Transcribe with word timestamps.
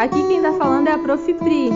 Aqui 0.00 0.26
quem 0.28 0.38
está 0.38 0.54
falando 0.54 0.88
é 0.88 0.92
a 0.92 0.98
Prof. 0.98 1.34
Pri. 1.34 1.68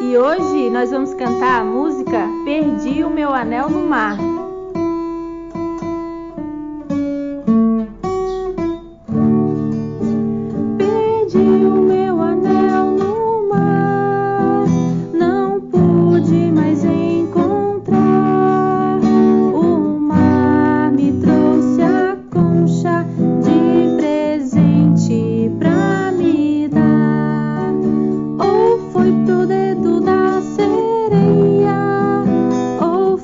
E 0.00 0.18
hoje 0.18 0.68
nós 0.68 0.90
vamos 0.90 1.14
cantar 1.14 1.60
a 1.60 1.64
música 1.64 2.26
Perdi 2.44 3.04
o 3.04 3.08
meu 3.08 3.32
anel 3.32 3.70
no 3.70 3.86
mar. 3.86 4.31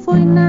foi 0.08 0.24
nada. 0.24 0.48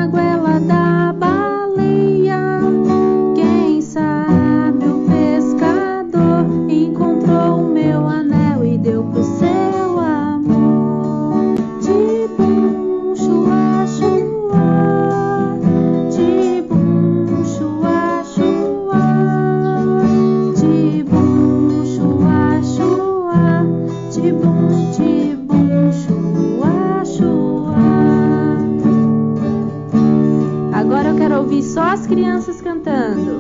Crianças 32.10 32.60
cantando. 32.62 33.40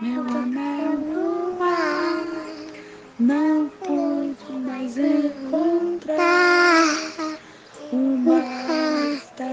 Meu 0.00 0.22
ar, 1.60 2.24
não 3.18 3.68
pude 3.86 4.52
mais 4.66 4.98
encontrar 4.98 6.20
uma 7.92 8.40
está 9.14 9.46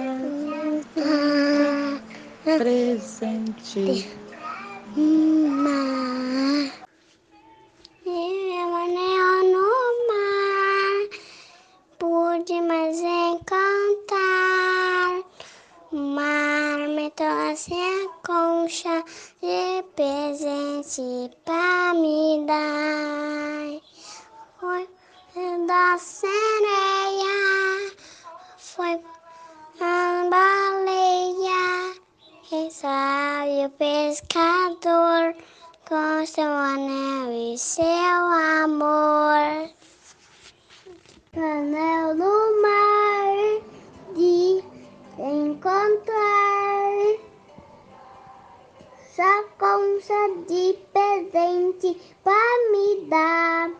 presente. 2.57 4.07
Mar. 4.95 6.71
Meu 8.03 8.75
anel 8.75 9.43
no 9.53 9.69
mar, 10.07 10.97
pude 11.99 12.61
mais 12.61 12.99
encontrar. 12.99 14.47
O 15.89 15.95
mar 15.95 16.79
me 16.89 17.09
trouxe 17.11 17.73
a 17.73 18.16
concha 18.27 19.05
de 19.41 19.83
presente 19.95 21.31
pra 21.45 21.93
me 21.93 22.45
dar. 22.45 23.79
Foi 24.59 24.89
da 25.65 25.97
sereia, 25.97 27.37
foi 28.57 28.99
a 29.79 30.27
baleia. 30.29 31.95
Quem 32.49 32.69
sabe 32.69 33.65
o 33.65 33.69
pescador 33.69 35.33
com 35.87 36.25
seu 36.25 36.51
anel 36.51 37.31
e 37.31 37.57
seu 37.57 37.87
amor. 38.65 39.69
Anel 41.33 42.15
no 42.15 42.61
mar 42.61 43.61
de 44.15 44.63
encontrar 45.17 45.86
sua 49.17 49.43
concha 49.57 50.29
de 50.47 50.77
presente 50.93 51.97
pra 52.23 52.39
me 52.71 53.09
dar 53.09 53.71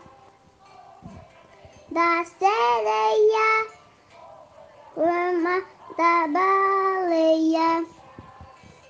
da 1.92 2.24
sereia, 2.24 3.68
lama 4.96 5.62
da 5.96 6.26
baleia, 6.26 7.86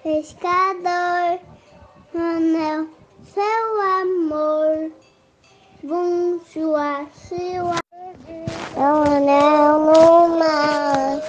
pescador, 0.03 1.39
anel, 2.15 2.89
seu 3.25 3.81
amor, 4.01 4.91
bum, 5.83 6.41
sua, 6.47 7.07
sua. 7.13 7.77
Anel 8.75 9.81
no 9.81 10.29
mar 10.39 11.21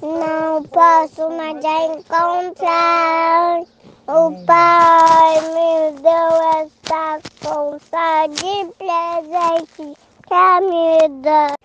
não 0.00 0.62
posso 0.62 1.28
mais 1.30 1.64
encontrar. 1.64 3.71
O 4.14 4.30
pai 4.44 5.40
me 5.54 6.02
deu 6.02 6.32
essa 6.60 7.18
concha 7.40 8.26
de 8.28 8.70
presente 8.76 9.96
pra 10.28 10.60
me 10.60 11.08
dar. 11.22 11.61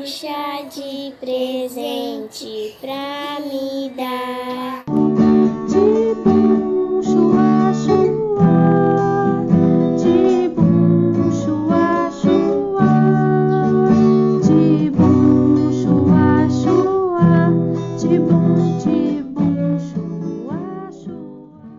A 0.00 0.02
concha 0.02 0.62
de 0.74 1.12
presente 1.20 2.74
pra 2.80 3.38
me 3.40 3.90
dar. 3.90 4.79